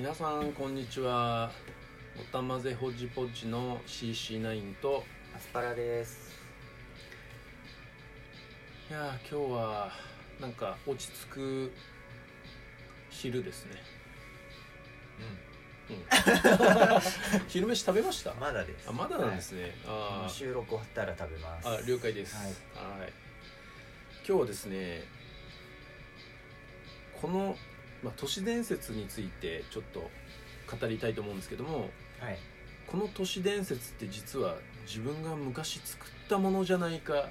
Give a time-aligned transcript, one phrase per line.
[0.00, 1.50] 皆さんこんにちは。
[2.18, 5.04] おたまぜほじぽじの CC9 と
[5.36, 6.40] アスパラです。
[8.88, 9.92] いやー今日は
[10.40, 11.72] なんか落ち着く
[13.10, 13.72] 昼ですね。
[15.90, 15.96] うん。
[17.48, 18.32] 昼飯食べました？
[18.32, 18.88] まだです。
[18.88, 19.72] あまだなんですね、はい。
[19.86, 20.30] あー。
[20.30, 21.68] 収録終わったら食べます。
[21.68, 22.36] あ了解です。
[22.36, 22.46] はい。
[22.46, 23.12] はい。
[24.26, 25.04] 今日はですね
[27.20, 27.54] この、
[28.02, 30.10] まあ、都市伝説についてちょっと
[30.80, 32.38] 語りたいと思うんですけどもはい。
[32.86, 37.28] この都市伝説って実は自分が昔作ったものじゃないか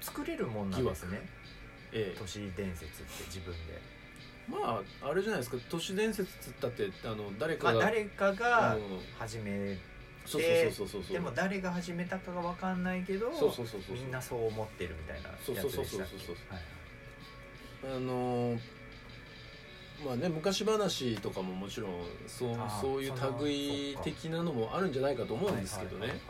[0.00, 1.20] 作れるもんなんですね。
[1.92, 2.18] ええ。
[2.18, 3.80] 都市伝説って自分で。
[4.48, 5.56] まああれじゃないですか。
[5.68, 8.82] 都市伝説っつったってあの誰まかが、あ誰かがうん。
[9.18, 9.76] 始め
[10.24, 11.12] そうそうそうそうそう。
[11.12, 15.70] でも誰が始めたかが分かんないけどそうそうそうそうみんなそう思ってるみたいなやつでしたっけ？
[15.72, 18.58] そうそうそうそうそうはいあの
[20.04, 21.90] まあね昔話とかももちろん
[22.26, 26.20] そうそういう類的なのもあるんじゃないかと思うんですけどね。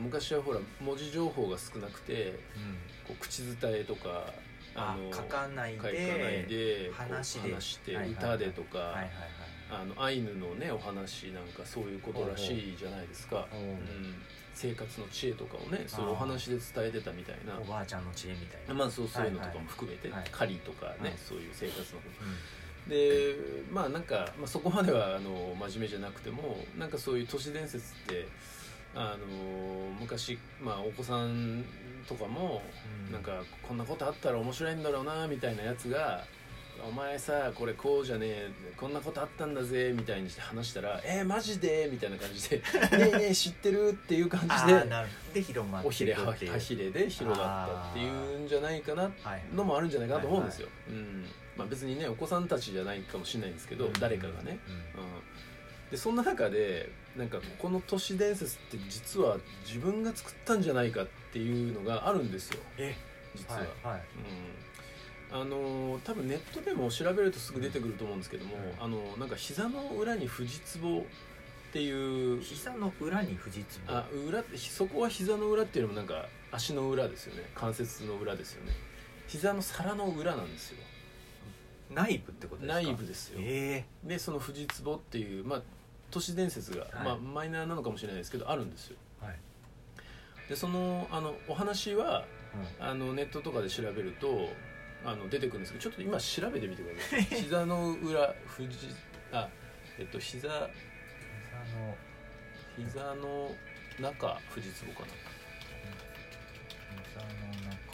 [0.00, 2.96] 昔はほら文字情報が少なくてうん。
[3.06, 4.32] こう口伝えとか
[4.74, 8.96] あの書かないでで話して歌でとか、
[9.96, 13.78] アイヌのねお話なんかそういうことらしいじゃないですか、おううん、
[14.54, 17.58] 生活の知恵とかをねそういうお話で伝えてたみたいな。
[17.60, 18.74] おばあちゃんの知恵みたいな。
[18.74, 21.12] まあそうそういうのとかも含めて、狩りとかね、はい。
[21.16, 22.00] そういう生活の。
[22.00, 22.06] うん
[22.88, 23.34] で
[23.72, 28.28] まあなんか、まあ、そこまではあの真面目じゃなくてもなんかそういう都市伝説って
[28.94, 31.64] あの昔、まあ、お子さん
[32.08, 32.62] とかも、
[33.06, 33.12] うん。
[33.12, 36.24] なんかこんなことあったら面白いんだろうなみたいなやつが
[36.88, 42.56] 「お前さこれこうじゃねえこんなことあったんだぜ」みたいにして話したら「えー、マジで?」みたいな感じで
[42.98, 46.52] 「ねえねえ知ってる?」っていう感あじでで広まっておひれはいくっていう。
[46.52, 51.26] はひれで広がったっていうんじゃないかなはいのもあるんじゃないかなと思うんですよ、うん。
[51.56, 53.92] まあ、別にねお子さんたちじゃないかもしれないんですけど、うん。
[53.94, 54.74] 誰かがね、うん。
[54.74, 54.80] うん、
[55.90, 62.60] でそんな中でなんかこの都市伝説って実は自分が作ったんじゃないかっていうのがあるんですよ。
[62.76, 62.94] え
[63.34, 64.00] 実は、はいはい。
[64.00, 64.75] うん、
[65.32, 68.84] あのー多分ネットでも調べるとすぐ出てくると思うんですけども、うん。
[68.84, 71.02] あのなんか膝の裏に富士壺っ
[71.72, 72.40] ていう。
[72.42, 73.92] 膝の裏に富士壺？
[73.96, 77.42] あ裏そこは膝の裏っていうよりもなんか足の裏ですよね。
[77.54, 78.72] 関節の裏ですよね。
[79.26, 80.78] 膝の皿の裏なんですよ。
[81.92, 82.82] 内部ってことですか？
[82.82, 83.40] 内部ですよ。
[83.42, 83.84] え。
[84.04, 85.62] でその富士壺っていう、まあ、
[86.10, 86.92] 都市伝説が、はい。
[87.04, 88.96] まあ、マイナーなのかもしれないですけどあるんですよ。
[89.22, 89.36] えはい。
[90.48, 92.24] でそのあのお話はう
[92.78, 94.48] あのネットとかで調べると
[95.04, 97.22] あの出てくるんですけどちょっと今調べてみてください。
[97.42, 98.88] 膝の裏富士
[99.32, 99.48] あ
[99.98, 100.64] えっと膝ん膝
[101.76, 101.96] の
[102.76, 103.54] 膝の
[104.00, 105.06] 中富士壺かな。
[107.04, 107.86] 膝の中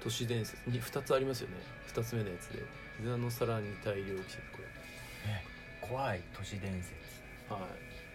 [0.00, 1.56] 都市伝説に2つありますよね。
[1.92, 2.62] 2つ目のやつで。
[2.98, 4.58] 膝の皿に大量季節こ
[5.26, 5.44] え
[5.80, 6.94] 怖い都市伝説。
[7.50, 8.07] れはい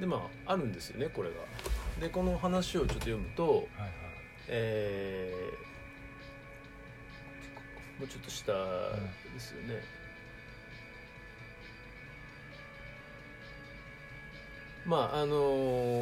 [0.00, 1.36] でまああるんですよねこれが。
[2.00, 3.90] でこの話をちょっと読むとはいはい。
[4.48, 5.74] えー
[7.98, 9.80] もうちょっと下ですよね、
[14.84, 15.36] まああの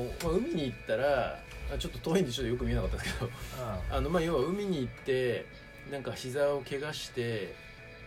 [0.06, 1.38] ーまあ、海に行ったら
[1.72, 3.30] あちょっと遠いんでちょっとよく見えなかったんですけど
[3.90, 5.44] あのまあ要は海に行って
[5.90, 7.54] なんか膝を怪我して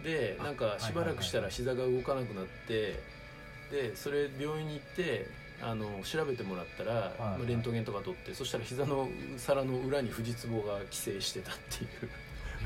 [0.03, 2.99] であなんかしばらくしたら膝が動かなくなって
[3.71, 5.27] でそれ病院に行って
[5.61, 9.07] あの調べてもらったら、はいまあレントゲンとか取ってそしたら膝の
[9.37, 12.09] 皿の裏に富士壺が寄生してたっていう。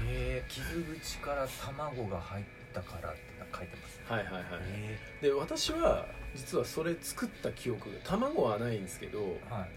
[0.07, 0.63] えー、傷
[0.99, 3.19] 口から卵が入ったからって
[3.53, 4.03] 書いてますね。
[4.07, 6.05] はいはいはいえで私は
[6.35, 9.69] 実はそれ作った記憶が卵はないんですけどーはい。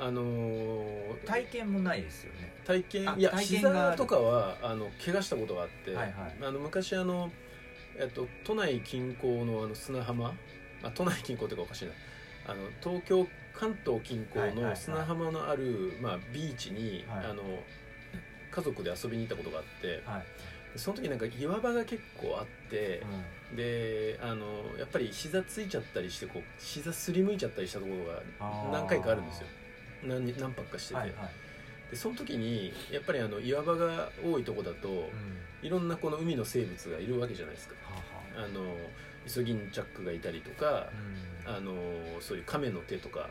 [0.00, 2.52] あのー体験もないですよね。
[2.64, 6.36] 体験あいや膝とかはあの怪我したことがあって、はいはい。
[6.40, 7.30] あの昔あの、
[7.98, 10.32] えっと、都内近郊のあの砂浜？
[10.84, 11.92] あ都内近郊っていうかおかしいな
[12.48, 17.26] あの東京関東近郊の砂浜のある、まあ、ビーチに、はい。
[17.26, 17.42] あの
[18.50, 20.22] 家族で遊びに行ったことがあってはい、
[20.72, 23.02] でその時なんか岩場が結構あって、
[23.54, 24.46] であの
[24.78, 28.04] やっぱり膝ついちゃったりしてこう膝すりむいちゃったりしたところ
[28.46, 29.46] が何回かあるんですよ。
[30.02, 31.90] 何何泊かしてて、はいはい。
[31.90, 35.06] でその時にやっぱりあの岩場が多いとこだと、うん。
[35.60, 37.74] いろんなこの海の生物がいるわけじゃないですか。
[37.84, 38.62] はあはあの
[39.26, 40.88] イソギンチャックがいたりとか
[41.46, 41.56] あ、うん。
[41.56, 41.74] あの
[42.20, 43.28] そういう亀の手とか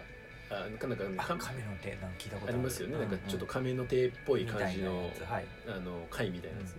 [0.49, 5.11] あなかなかあか亀の手なんか聞いたことありますよね、うなんかちょっと亀の手っぽい感じの
[5.67, 6.77] あの貝みたいなやつ、うん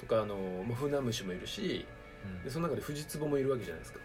[0.00, 1.86] とかあのモフナムシもいるし
[2.24, 2.44] うん。
[2.44, 4.00] でその中でフジツボもいるわけじゃないですか。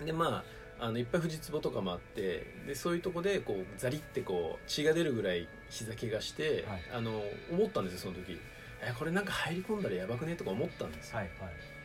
[0.00, 0.06] うん。
[0.06, 0.42] でま
[0.78, 6.82] あのいっぱい藤壺とかもあってでそういうとこでこうザリってこう血が出るぐらい膝怪我して、はい。
[6.94, 8.38] あの思ったんですよその時。
[8.82, 10.34] えこれなんか入り込んだらやばくね？
[10.36, 11.18] とか思ったんですよ。
[11.18, 11.75] はいはい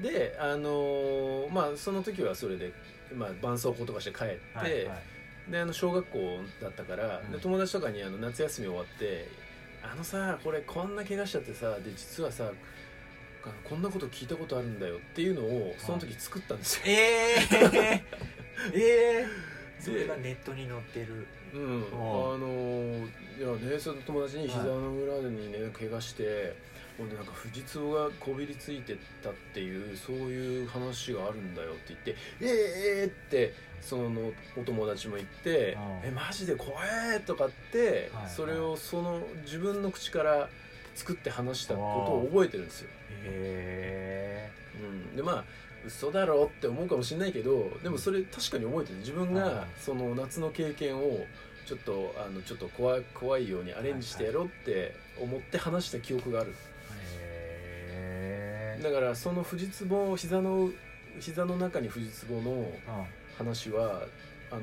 [0.00, 2.72] であのまあその時はそれで、
[3.14, 4.94] まあ、絆創膏とかして帰って、はいは
[5.48, 5.50] い。
[5.50, 7.32] であの小学校だったから、うん。
[7.32, 9.28] で友達とかにあの夏休み終わって
[9.82, 12.50] 「あのさこれこんな怪我しちゃってさで実はさ
[13.64, 18.02] こんなこと聞いたことあるんだよ」っていうのをその時作ったんですよ、えー、
[18.74, 21.26] えー、そでれがネットに載ってる。
[21.52, 26.54] うん、あのいやねその友達に膝の裏にね怪我して
[27.00, 36.08] ほんでなんか藤壺がこびりついてたっていうそういう話があるんだよって言って「えー、えー、ってそのお友達も言って「うん。
[36.08, 36.78] えマジで怖
[37.14, 40.50] え!」とかって、はいそれをその自分の口から
[40.94, 42.90] 作って話したことを覚えてるんですよ。
[43.24, 45.44] へうん、でまあ
[45.86, 48.98] 嘘だろって思うかもしれないけどでもそれ確かに覚えてる。
[48.98, 51.24] 自分はいがその夏の経験を
[51.64, 56.54] ちょっとあのちょっと怖い怖いようにアレンジしてやろうって思って話した記憶がある
[58.82, 60.70] だからその藤壺膝の
[61.18, 62.66] 膝の中に藤壺のうん。
[63.38, 64.02] 話は
[64.50, 64.62] あの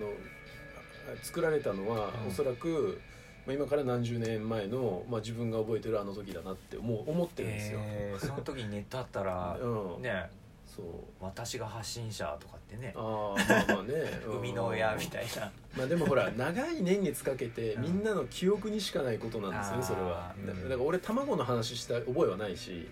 [1.23, 2.27] 作られたのは、うん。
[2.27, 3.01] おそらく、
[3.47, 10.01] まあ、今から何十年前の、まあ、自分が覚えてるあの時だなって思う思ってるんですよ、えーその時にネットあったら うん。
[10.03, 10.29] ね
[10.65, 10.85] そう。
[11.21, 12.93] 私が発信者とかってね。
[12.95, 13.93] ああまあまあね。
[14.27, 15.51] 生みの親みたいな。
[15.75, 17.81] まあでもほら長い年月かけてうん。
[17.83, 20.35] みんなの記憶にしかないことなんですよねそれは。
[20.45, 22.87] だから俺卵の話した覚えはないし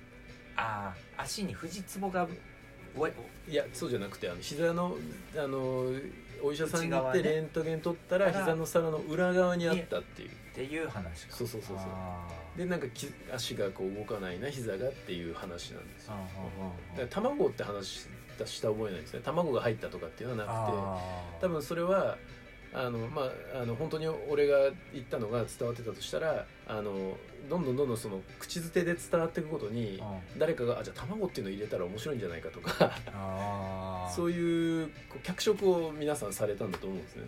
[0.56, 2.28] ああ足に藤壺が
[2.98, 3.12] おい
[3.50, 4.96] いやそうじゃなくてあの膝の
[5.38, 5.92] あの
[6.42, 10.30] お医者さんに行ってレントゲン取ったら膝の皿の裏側にあったっていう。
[10.30, 11.36] っていう話か。
[11.36, 12.57] そうそうそうそう。
[12.57, 16.13] でなんかき足がこう動かないな膝がっていう話なんですよ。
[16.94, 18.08] だから卵って話
[18.46, 19.22] した覚えないですね。
[19.24, 21.01] 卵が入ったとかっていうのは
[21.34, 22.18] なくて多分それは
[22.77, 23.22] あのま
[23.54, 24.57] ああの本当に俺が
[24.94, 27.18] 言ったのが伝わってたとしたらあの
[27.50, 30.39] どんどんどんどんその口づてで伝わっていくことにうん。
[30.39, 32.92] 誰かがあじゃあ卵っていうの入れたら面白いんじゃないかとか
[34.13, 37.24] そういうこう脚色を皆さんされたんだと思うんですね。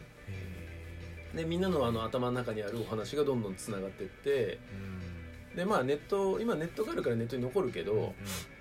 [1.33, 5.16] でみんなのあの頭の中にあるお話がどんどんつながっていってうん
[5.57, 8.11] でまあネット今ネットがあるからネットに残るけど、うん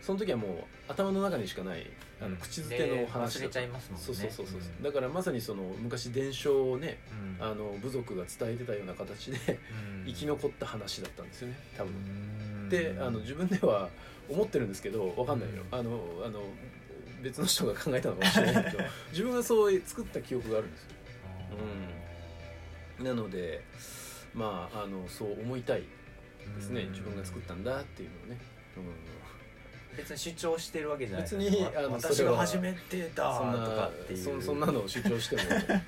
[0.01, 0.51] その時はもう
[0.87, 1.85] 頭の中にしかない
[2.21, 4.07] あの口づての話だで忘れちゃいますもんね。
[4.07, 4.63] そうそうそうそう、う。
[4.63, 4.83] ん。
[4.85, 7.01] だからまさにその昔伝承をね
[7.41, 7.45] うん。
[7.45, 9.59] あの部族が伝えてたような形で
[10.05, 10.07] うん。
[10.07, 11.93] 生き残った話だったんですよね多分。
[11.93, 11.97] う
[12.67, 12.69] ん。
[12.69, 13.89] であの自分では
[14.29, 15.79] 思ってるんですけどわかんないよ、うん。
[15.79, 16.45] あのあの
[17.21, 20.91] 別の人が考えたのかもしれないけど 自分はそう作った記憶があるんですよ。
[23.05, 23.65] なので
[24.33, 25.83] まああのそう思いたい
[26.55, 28.41] ですね、うん自分が作ったんだっていうのをね、
[29.97, 31.23] 別に主張してるわけじゃない。
[31.23, 34.19] 別にあの私が始めてたそんなとかっていう。
[34.19, 35.43] そそんなのを主張しても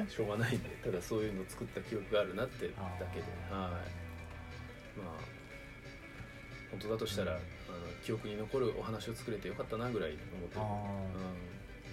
[0.09, 2.73] しょうがないんで ただそういうのを作った記憶があるなってだ
[3.13, 3.23] けで。
[3.51, 3.99] はい。
[4.99, 5.21] まあ
[6.71, 7.39] 本当だとしたら、うん。
[7.39, 7.45] あの
[8.03, 10.65] 記憶に残るお話を作れてよかったなぐらい思ってる、あ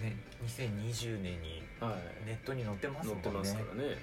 [0.00, 0.02] ー。
[0.02, 0.16] ね
[0.46, 3.22] 2020年にうんはい、ネットに載ってますもんね。
[3.22, 3.96] 載ってますからね、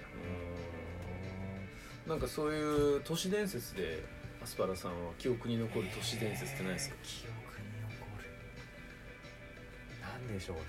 [2.06, 4.04] うん、なんかそういう都市伝説で
[4.44, 8.28] アスパラさんは記憶に残る都市伝説ってないですか、記憶に残る。
[10.02, 10.64] なんでしょうね。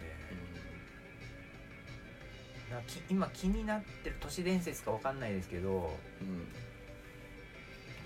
[2.70, 6.28] なき今気になってる都市伝説かわかんないですけどうん。
[6.28, 6.46] うん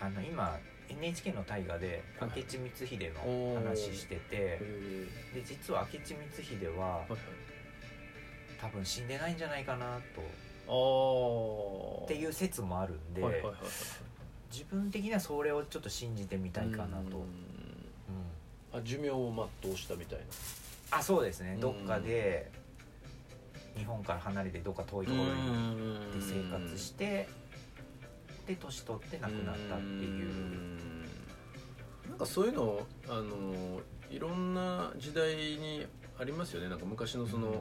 [0.01, 0.57] あの今
[0.89, 2.31] NHK の大河ではい。
[2.37, 7.21] 明智光秀の話しててへで実は明智光秀はーはいはい。
[8.61, 10.23] 多分死んでないんじゃないかなと。
[10.71, 14.08] ああっていう説もあるんで、はいはいはいはい
[14.51, 17.25] 自分的にはそれをちょっと信じてみたいかなと、
[18.73, 20.25] あ寿命を全うしたみたいな。
[20.99, 21.53] あそうですね。
[21.55, 21.61] うん。
[21.61, 22.51] どっかで
[23.77, 27.29] 日本から離れてどっか遠いところにで生活して
[28.47, 30.59] で年取って亡くなったっていう。
[32.09, 35.87] なんかそういうのあのいろんな時代に
[36.19, 36.69] ありますよね。
[36.69, 37.59] なんか昔のその、ね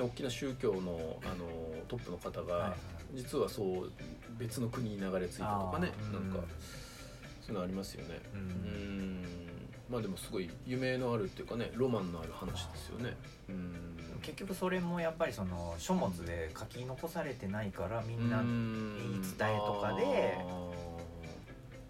[0.00, 1.44] 大きな宗教のあの
[1.88, 2.78] トップの方が、はいはい。
[3.16, 3.92] 実はそう
[4.38, 6.44] 別の国に流れ着いたとかねなんかうん
[7.40, 8.20] そういうのありますよね。
[8.34, 9.22] ううん。
[9.22, 9.24] ん
[9.90, 13.16] まあでもすごい夢のあるっていうかねロマンのある話ですよね。
[13.48, 13.74] うん。
[14.20, 18.96] 結局それもやっぱりその書物で書き残されてないからみんなうん。
[18.98, 20.70] 言い伝えとかであ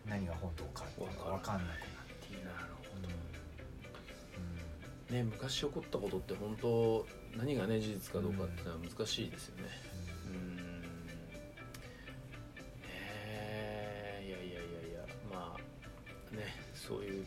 [0.07, 3.03] 何が本当かっていうのが分かんなくなってなるほうん。
[5.09, 7.05] どね昔起こったことって本当
[7.37, 9.65] 何がね事実かどうかっていうのは難しいですよね。
[9.93, 9.98] うん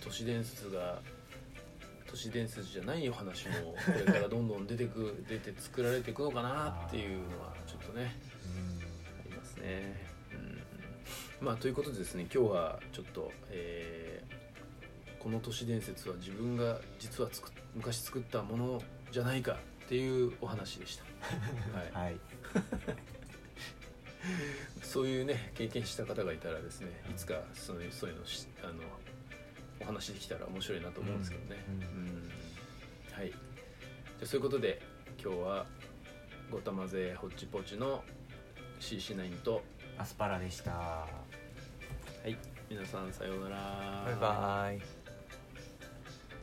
[0.01, 0.99] 都市伝説が
[2.05, 8.17] 都市伝説じゃないお話もこれからどんどん出てく 出て作られていくのかなっていうのはちょっとね
[9.19, 10.09] ありますね。
[11.39, 14.41] うん、まあということでですね今日はちょっと、えー
[15.21, 18.81] この都市伝説は自分が実は作っ昔作ったもの
[19.11, 21.03] じゃないかっていうお話でした。
[21.77, 22.17] はいはい
[24.81, 28.73] そういうね経験した方がいたらですねいつかそういうそういうのしあの
[29.81, 31.75] お話できたら面白いなと思うんですけどね、うん。
[31.75, 32.31] うん。
[33.11, 33.29] はい。
[33.29, 33.37] じゃ
[34.23, 34.81] あそういうことで
[35.23, 35.65] 今日は
[36.51, 38.03] ごたまぜホッチポチの
[38.79, 39.63] CC9 と
[39.97, 40.71] アスパラでした。
[40.71, 41.07] は
[42.25, 42.37] い。
[42.69, 44.03] 皆さんさようなら。
[44.05, 45.00] バイバイ